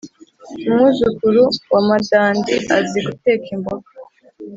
umwuzukuru 0.67 1.41
wa 1.71 1.81
madandi 1.89 2.53
azi 2.77 2.97
guteka 3.07 3.47
imboga 3.55 3.89